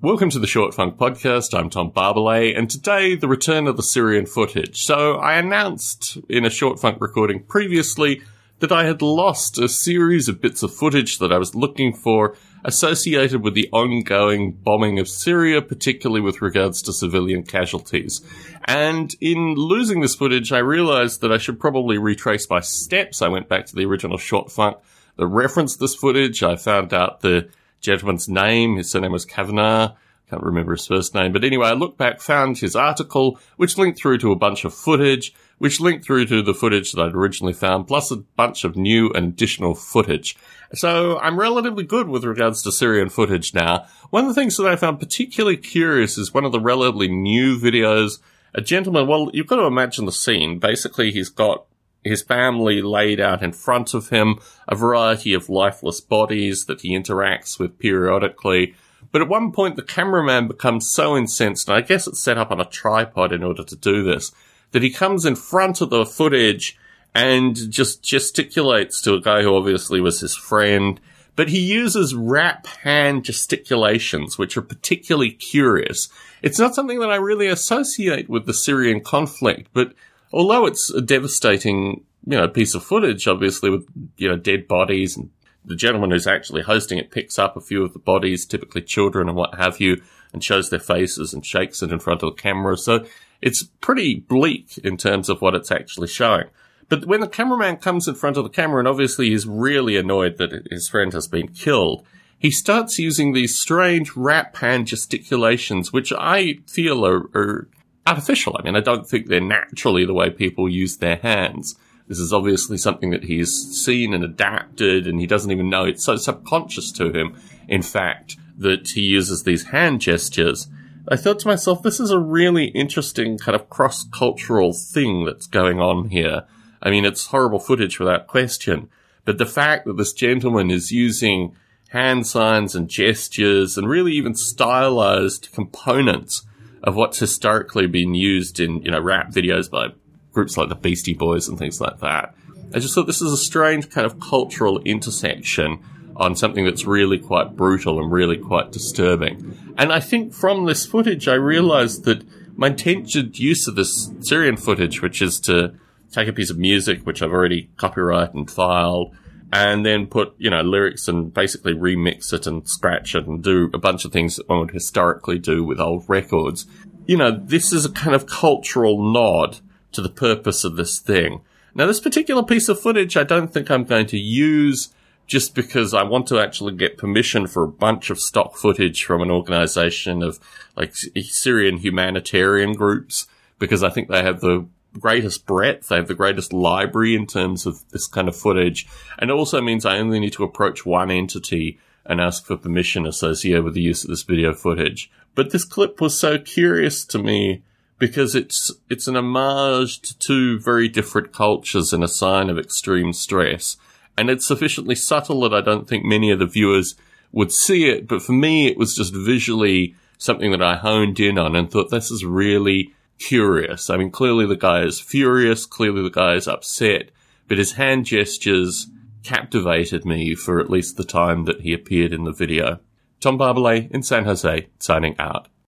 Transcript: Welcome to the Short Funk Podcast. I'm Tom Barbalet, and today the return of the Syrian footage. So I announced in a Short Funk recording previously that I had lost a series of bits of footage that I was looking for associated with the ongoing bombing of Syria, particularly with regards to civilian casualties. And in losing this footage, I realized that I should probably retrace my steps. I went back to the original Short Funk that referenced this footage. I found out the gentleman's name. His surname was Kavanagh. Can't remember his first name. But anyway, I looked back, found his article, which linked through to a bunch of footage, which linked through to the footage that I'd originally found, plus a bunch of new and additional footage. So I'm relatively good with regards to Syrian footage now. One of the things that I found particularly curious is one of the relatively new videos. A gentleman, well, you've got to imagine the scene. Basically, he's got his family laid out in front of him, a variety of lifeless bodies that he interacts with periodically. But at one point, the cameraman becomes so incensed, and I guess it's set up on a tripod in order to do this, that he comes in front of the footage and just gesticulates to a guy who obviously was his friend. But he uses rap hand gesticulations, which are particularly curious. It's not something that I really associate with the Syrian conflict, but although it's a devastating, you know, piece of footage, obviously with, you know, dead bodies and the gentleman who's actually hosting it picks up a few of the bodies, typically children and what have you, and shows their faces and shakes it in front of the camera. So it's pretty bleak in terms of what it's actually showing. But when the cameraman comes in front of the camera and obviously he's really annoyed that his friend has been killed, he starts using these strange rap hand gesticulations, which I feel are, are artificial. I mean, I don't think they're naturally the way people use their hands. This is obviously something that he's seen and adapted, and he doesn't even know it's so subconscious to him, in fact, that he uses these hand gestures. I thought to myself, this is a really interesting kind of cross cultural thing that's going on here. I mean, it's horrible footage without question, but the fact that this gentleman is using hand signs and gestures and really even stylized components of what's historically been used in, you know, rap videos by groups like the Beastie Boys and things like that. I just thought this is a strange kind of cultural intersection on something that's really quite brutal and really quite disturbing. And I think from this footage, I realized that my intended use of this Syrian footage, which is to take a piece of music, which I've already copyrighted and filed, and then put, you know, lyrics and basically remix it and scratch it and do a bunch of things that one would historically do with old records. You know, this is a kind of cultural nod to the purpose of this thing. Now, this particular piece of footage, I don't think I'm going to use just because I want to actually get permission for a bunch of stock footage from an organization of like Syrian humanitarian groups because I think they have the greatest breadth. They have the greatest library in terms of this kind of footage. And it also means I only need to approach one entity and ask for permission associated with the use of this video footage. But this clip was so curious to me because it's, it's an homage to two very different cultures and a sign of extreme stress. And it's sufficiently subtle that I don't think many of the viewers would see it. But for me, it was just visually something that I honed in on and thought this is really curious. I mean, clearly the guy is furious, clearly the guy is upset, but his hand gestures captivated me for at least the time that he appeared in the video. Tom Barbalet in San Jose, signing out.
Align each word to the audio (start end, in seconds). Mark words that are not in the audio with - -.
Welcome 0.00 0.30
to 0.30 0.38
the 0.38 0.46
Short 0.46 0.74
Funk 0.74 0.96
Podcast. 0.96 1.58
I'm 1.58 1.70
Tom 1.70 1.90
Barbalet, 1.90 2.56
and 2.56 2.70
today 2.70 3.16
the 3.16 3.26
return 3.26 3.66
of 3.66 3.76
the 3.76 3.82
Syrian 3.82 4.26
footage. 4.26 4.82
So 4.82 5.16
I 5.16 5.34
announced 5.38 6.18
in 6.28 6.44
a 6.44 6.50
Short 6.50 6.78
Funk 6.78 6.98
recording 7.00 7.42
previously 7.42 8.22
that 8.60 8.70
I 8.70 8.84
had 8.84 9.02
lost 9.02 9.58
a 9.58 9.68
series 9.68 10.28
of 10.28 10.40
bits 10.40 10.62
of 10.62 10.72
footage 10.72 11.18
that 11.18 11.32
I 11.32 11.38
was 11.38 11.56
looking 11.56 11.92
for 11.92 12.36
associated 12.64 13.42
with 13.42 13.54
the 13.54 13.68
ongoing 13.72 14.52
bombing 14.52 15.00
of 15.00 15.08
Syria, 15.08 15.60
particularly 15.60 16.20
with 16.20 16.42
regards 16.42 16.80
to 16.82 16.92
civilian 16.92 17.42
casualties. 17.42 18.24
And 18.66 19.12
in 19.20 19.56
losing 19.56 20.00
this 20.00 20.14
footage, 20.14 20.52
I 20.52 20.58
realized 20.58 21.22
that 21.22 21.32
I 21.32 21.38
should 21.38 21.58
probably 21.58 21.98
retrace 21.98 22.48
my 22.48 22.60
steps. 22.60 23.20
I 23.20 23.26
went 23.26 23.48
back 23.48 23.66
to 23.66 23.74
the 23.74 23.86
original 23.86 24.16
Short 24.16 24.52
Funk 24.52 24.76
that 25.16 25.26
referenced 25.26 25.80
this 25.80 25.96
footage. 25.96 26.44
I 26.44 26.54
found 26.54 26.94
out 26.94 27.20
the 27.20 27.48
gentleman's 27.80 28.28
name. 28.28 28.76
His 28.76 28.90
surname 28.90 29.12
was 29.12 29.24
Kavanagh. 29.24 29.94
Can't 30.30 30.42
remember 30.42 30.72
his 30.72 30.86
first 30.86 31.14
name. 31.14 31.32
But 31.32 31.44
anyway, 31.44 31.68
I 31.68 31.72
looked 31.72 31.96
back, 31.96 32.20
found 32.20 32.58
his 32.58 32.76
article, 32.76 33.38
which 33.56 33.78
linked 33.78 33.98
through 33.98 34.18
to 34.18 34.32
a 34.32 34.36
bunch 34.36 34.64
of 34.64 34.74
footage, 34.74 35.32
which 35.56 35.80
linked 35.80 36.04
through 36.04 36.26
to 36.26 36.42
the 36.42 36.52
footage 36.52 36.92
that 36.92 37.02
I'd 37.02 37.14
originally 37.14 37.54
found, 37.54 37.86
plus 37.86 38.10
a 38.10 38.16
bunch 38.16 38.64
of 38.64 38.76
new 38.76 39.10
and 39.14 39.28
additional 39.28 39.74
footage. 39.74 40.36
So 40.74 41.18
I'm 41.20 41.40
relatively 41.40 41.84
good 41.84 42.08
with 42.08 42.24
regards 42.24 42.62
to 42.62 42.72
Syrian 42.72 43.08
footage 43.08 43.54
now. 43.54 43.86
One 44.10 44.24
of 44.24 44.28
the 44.28 44.38
things 44.38 44.58
that 44.58 44.66
I 44.66 44.76
found 44.76 45.00
particularly 45.00 45.56
curious 45.56 46.18
is 46.18 46.34
one 46.34 46.44
of 46.44 46.52
the 46.52 46.60
relatively 46.60 47.08
new 47.08 47.58
videos. 47.58 48.18
A 48.54 48.60
gentleman, 48.60 49.06
well, 49.06 49.30
you've 49.32 49.46
got 49.46 49.56
to 49.56 49.64
imagine 49.64 50.04
the 50.04 50.12
scene. 50.12 50.58
Basically, 50.58 51.10
he's 51.10 51.30
got 51.30 51.64
his 52.08 52.22
family 52.22 52.82
laid 52.82 53.20
out 53.20 53.42
in 53.42 53.52
front 53.52 53.94
of 53.94 54.08
him, 54.08 54.38
a 54.66 54.74
variety 54.74 55.32
of 55.34 55.48
lifeless 55.48 56.00
bodies 56.00 56.64
that 56.66 56.80
he 56.80 56.98
interacts 56.98 57.58
with 57.58 57.78
periodically. 57.78 58.74
But 59.12 59.22
at 59.22 59.28
one 59.28 59.52
point, 59.52 59.76
the 59.76 59.82
cameraman 59.82 60.48
becomes 60.48 60.90
so 60.90 61.16
incensed, 61.16 61.68
and 61.68 61.76
I 61.76 61.80
guess 61.80 62.06
it's 62.06 62.22
set 62.22 62.38
up 62.38 62.50
on 62.50 62.60
a 62.60 62.64
tripod 62.64 63.32
in 63.32 63.42
order 63.42 63.64
to 63.64 63.76
do 63.76 64.02
this, 64.02 64.32
that 64.72 64.82
he 64.82 64.90
comes 64.90 65.24
in 65.24 65.36
front 65.36 65.80
of 65.80 65.90
the 65.90 66.04
footage 66.04 66.76
and 67.14 67.56
just 67.70 68.02
gesticulates 68.02 69.02
to 69.02 69.14
a 69.14 69.20
guy 69.20 69.42
who 69.42 69.54
obviously 69.54 70.00
was 70.00 70.20
his 70.20 70.36
friend. 70.36 71.00
But 71.36 71.48
he 71.48 71.60
uses 71.60 72.14
rap 72.14 72.66
hand 72.66 73.24
gesticulations, 73.24 74.36
which 74.36 74.56
are 74.56 74.62
particularly 74.62 75.30
curious. 75.30 76.08
It's 76.42 76.58
not 76.58 76.74
something 76.74 76.98
that 77.00 77.10
I 77.10 77.16
really 77.16 77.46
associate 77.46 78.28
with 78.28 78.46
the 78.46 78.52
Syrian 78.52 79.00
conflict, 79.00 79.68
but 79.72 79.94
although 80.32 80.66
it's 80.66 80.90
a 80.90 81.00
devastating, 81.00 82.04
you 82.26 82.36
know, 82.36 82.48
piece 82.48 82.74
of 82.74 82.84
footage, 82.84 83.26
obviously 83.26 83.70
with, 83.70 83.86
you 84.16 84.28
know, 84.28 84.36
dead 84.36 84.68
bodies 84.68 85.16
and 85.16 85.30
the 85.64 85.76
gentleman 85.76 86.10
who's 86.10 86.26
actually 86.26 86.62
hosting 86.62 86.98
it 86.98 87.10
picks 87.10 87.38
up 87.38 87.56
a 87.56 87.60
few 87.60 87.84
of 87.84 87.92
the 87.92 87.98
bodies, 87.98 88.46
typically 88.46 88.82
children 88.82 89.28
and 89.28 89.36
what 89.36 89.54
have 89.56 89.80
you, 89.80 90.00
and 90.32 90.42
shows 90.42 90.70
their 90.70 90.78
faces 90.78 91.32
and 91.32 91.44
shakes 91.44 91.82
it 91.82 91.92
in 91.92 91.98
front 91.98 92.22
of 92.22 92.34
the 92.34 92.42
camera. 92.42 92.76
So 92.76 93.06
it's 93.40 93.64
pretty 93.80 94.16
bleak 94.16 94.78
in 94.78 94.96
terms 94.96 95.28
of 95.28 95.40
what 95.40 95.54
it's 95.54 95.70
actually 95.70 96.08
showing. 96.08 96.46
But 96.88 97.04
when 97.04 97.20
the 97.20 97.28
cameraman 97.28 97.76
comes 97.76 98.08
in 98.08 98.14
front 98.14 98.36
of 98.36 98.44
the 98.44 98.50
camera 98.50 98.78
and 98.78 98.88
obviously 98.88 99.30
he's 99.30 99.46
really 99.46 99.96
annoyed 99.96 100.38
that 100.38 100.66
his 100.70 100.88
friend 100.88 101.12
has 101.12 101.28
been 101.28 101.48
killed, 101.48 102.04
he 102.38 102.50
starts 102.50 102.98
using 102.98 103.32
these 103.32 103.58
strange 103.58 104.16
rap 104.16 104.56
hand 104.56 104.86
gesticulations, 104.86 105.92
which 105.92 106.12
I 106.16 106.60
feel 106.66 107.04
are, 107.04 107.28
are 107.34 107.68
artificial. 108.08 108.56
I 108.58 108.62
mean, 108.62 108.76
I 108.76 108.80
don't 108.80 109.08
think 109.08 109.26
they're 109.26 109.40
naturally 109.40 110.04
the 110.04 110.14
way 110.14 110.30
people 110.30 110.68
use 110.68 110.96
their 110.96 111.16
hands. 111.16 111.76
This 112.06 112.18
is 112.18 112.32
obviously 112.32 112.78
something 112.78 113.10
that 113.10 113.24
he's 113.24 113.52
seen 113.52 114.14
and 114.14 114.24
adapted, 114.24 115.06
and 115.06 115.20
he 115.20 115.26
doesn't 115.26 115.50
even 115.50 115.68
know 115.68 115.84
it's 115.84 116.04
so 116.04 116.16
subconscious 116.16 116.90
to 116.92 117.12
him, 117.12 117.36
in 117.68 117.82
fact, 117.82 118.36
that 118.56 118.88
he 118.88 119.02
uses 119.02 119.42
these 119.42 119.64
hand 119.64 120.00
gestures. 120.00 120.68
I 121.06 121.16
thought 121.16 121.38
to 121.40 121.48
myself, 121.48 121.82
this 121.82 122.00
is 122.00 122.10
a 122.10 122.18
really 122.18 122.66
interesting 122.66 123.38
kind 123.38 123.54
of 123.54 123.68
cross 123.68 124.04
cultural 124.04 124.72
thing 124.72 125.26
that's 125.26 125.46
going 125.46 125.80
on 125.80 126.08
here. 126.08 126.44
I 126.82 126.90
mean, 126.90 127.04
it's 127.04 127.26
horrible 127.26 127.58
footage 127.58 127.98
without 127.98 128.26
question, 128.26 128.88
but 129.24 129.36
the 129.36 129.46
fact 129.46 129.84
that 129.84 129.98
this 129.98 130.12
gentleman 130.12 130.70
is 130.70 130.90
using 130.90 131.54
hand 131.90 132.26
signs 132.26 132.74
and 132.74 132.88
gestures 132.88 133.76
and 133.76 133.88
really 133.88 134.12
even 134.12 134.34
stylized 134.34 135.52
components 135.52 136.46
of 136.82 136.96
what's 136.96 137.18
historically 137.18 137.86
been 137.86 138.14
used 138.14 138.60
in, 138.60 138.82
you 138.82 138.90
know, 138.90 139.00
rap 139.00 139.30
videos 139.30 139.70
by 139.70 139.88
groups 140.32 140.56
like 140.56 140.68
the 140.68 140.74
Beastie 140.74 141.14
Boys 141.14 141.48
and 141.48 141.58
things 141.58 141.80
like 141.80 142.00
that. 142.00 142.34
I 142.74 142.78
just 142.78 142.94
thought 142.94 143.06
this 143.06 143.22
is 143.22 143.32
a 143.32 143.36
strange 143.36 143.90
kind 143.90 144.06
of 144.06 144.20
cultural 144.20 144.80
intersection 144.80 145.82
on 146.16 146.36
something 146.36 146.64
that's 146.64 146.84
really 146.84 147.18
quite 147.18 147.56
brutal 147.56 148.00
and 148.00 148.10
really 148.10 148.36
quite 148.36 148.72
disturbing. 148.72 149.74
And 149.78 149.92
I 149.92 150.00
think 150.00 150.34
from 150.34 150.66
this 150.66 150.84
footage, 150.84 151.28
I 151.28 151.34
realized 151.34 152.04
that 152.04 152.24
my 152.56 152.66
intended 152.66 153.38
use 153.38 153.68
of 153.68 153.76
this 153.76 154.10
Syrian 154.20 154.56
footage, 154.56 155.00
which 155.00 155.22
is 155.22 155.38
to 155.40 155.74
take 156.10 156.28
a 156.28 156.32
piece 156.32 156.50
of 156.50 156.58
music, 156.58 157.06
which 157.06 157.22
I've 157.22 157.30
already 157.30 157.70
copyrighted 157.76 158.34
and 158.34 158.50
filed, 158.50 159.14
and 159.52 159.84
then 159.84 160.06
put, 160.06 160.34
you 160.38 160.50
know, 160.50 160.60
lyrics 160.60 161.08
and 161.08 161.32
basically 161.32 161.74
remix 161.74 162.32
it 162.32 162.46
and 162.46 162.68
scratch 162.68 163.14
it 163.14 163.26
and 163.26 163.42
do 163.42 163.70
a 163.72 163.78
bunch 163.78 164.04
of 164.04 164.12
things 164.12 164.36
that 164.36 164.48
one 164.48 164.60
would 164.60 164.70
historically 164.72 165.38
do 165.38 165.64
with 165.64 165.80
old 165.80 166.04
records. 166.08 166.66
You 167.06 167.16
know, 167.16 167.30
this 167.30 167.72
is 167.72 167.84
a 167.84 167.92
kind 167.92 168.14
of 168.14 168.26
cultural 168.26 169.02
nod 169.12 169.60
to 169.92 170.02
the 170.02 170.10
purpose 170.10 170.64
of 170.64 170.76
this 170.76 170.98
thing. 170.98 171.40
Now, 171.74 171.86
this 171.86 172.00
particular 172.00 172.42
piece 172.42 172.68
of 172.68 172.80
footage, 172.80 173.16
I 173.16 173.24
don't 173.24 173.52
think 173.52 173.70
I'm 173.70 173.84
going 173.84 174.06
to 174.06 174.18
use 174.18 174.92
just 175.26 175.54
because 175.54 175.94
I 175.94 176.02
want 176.02 176.26
to 176.28 176.40
actually 176.40 176.74
get 176.74 176.98
permission 176.98 177.46
for 177.46 177.62
a 177.62 177.68
bunch 177.68 178.10
of 178.10 178.18
stock 178.18 178.56
footage 178.56 179.04
from 179.04 179.22
an 179.22 179.30
organization 179.30 180.22
of 180.22 180.40
like 180.74 180.94
Syrian 180.94 181.78
humanitarian 181.78 182.72
groups 182.72 183.26
because 183.58 183.82
I 183.82 183.90
think 183.90 184.08
they 184.08 184.22
have 184.22 184.40
the 184.40 184.66
greatest 184.98 185.46
breadth. 185.46 185.88
They 185.88 185.96
have 185.96 186.08
the 186.08 186.14
greatest 186.14 186.52
library 186.52 187.14
in 187.14 187.26
terms 187.26 187.66
of 187.66 187.88
this 187.90 188.06
kind 188.06 188.28
of 188.28 188.36
footage. 188.36 188.86
And 189.18 189.30
it 189.30 189.34
also 189.34 189.60
means 189.60 189.84
I 189.84 189.98
only 189.98 190.20
need 190.20 190.32
to 190.34 190.44
approach 190.44 190.84
one 190.84 191.10
entity 191.10 191.78
and 192.04 192.20
ask 192.20 192.46
for 192.46 192.56
permission 192.56 193.06
associated 193.06 193.64
with 193.64 193.74
the 193.74 193.82
use 193.82 194.04
of 194.04 194.10
this 194.10 194.22
video 194.22 194.54
footage. 194.54 195.10
But 195.34 195.50
this 195.50 195.64
clip 195.64 196.00
was 196.00 196.18
so 196.18 196.38
curious 196.38 197.04
to 197.06 197.18
me 197.18 197.62
because 197.98 198.34
it's, 198.34 198.70
it's 198.88 199.08
an 199.08 199.16
homage 199.16 200.00
to 200.00 200.18
two 200.18 200.58
very 200.58 200.88
different 200.88 201.32
cultures 201.32 201.92
and 201.92 202.02
a 202.02 202.08
sign 202.08 202.48
of 202.48 202.58
extreme 202.58 203.12
stress. 203.12 203.76
And 204.16 204.30
it's 204.30 204.46
sufficiently 204.46 204.94
subtle 204.94 205.42
that 205.42 205.54
I 205.54 205.60
don't 205.60 205.88
think 205.88 206.04
many 206.04 206.30
of 206.30 206.38
the 206.38 206.46
viewers 206.46 206.94
would 207.32 207.52
see 207.52 207.88
it. 207.88 208.08
But 208.08 208.22
for 208.22 208.32
me, 208.32 208.66
it 208.68 208.78
was 208.78 208.94
just 208.94 209.14
visually 209.14 209.94
something 210.18 210.50
that 210.50 210.62
I 210.62 210.76
honed 210.76 211.20
in 211.20 211.38
on 211.38 211.54
and 211.54 211.70
thought 211.70 211.90
this 211.90 212.10
is 212.10 212.24
really 212.24 212.94
curious. 213.18 213.90
I 213.90 213.96
mean, 213.96 214.10
clearly 214.10 214.46
the 214.46 214.56
guy 214.56 214.82
is 214.82 215.00
furious, 215.00 215.66
clearly 215.66 216.02
the 216.02 216.10
guy 216.10 216.34
is 216.34 216.48
upset, 216.48 217.10
but 217.46 217.58
his 217.58 217.72
hand 217.72 218.06
gestures 218.06 218.88
captivated 219.22 220.04
me 220.04 220.34
for 220.34 220.60
at 220.60 220.70
least 220.70 220.96
the 220.96 221.04
time 221.04 221.44
that 221.44 221.60
he 221.60 221.72
appeared 221.72 222.12
in 222.12 222.24
the 222.24 222.32
video. 222.32 222.80
Tom 223.20 223.38
Barbalet 223.38 223.90
in 223.90 224.02
San 224.02 224.24
Jose, 224.24 224.68
signing 224.78 225.16
out. 225.18 225.48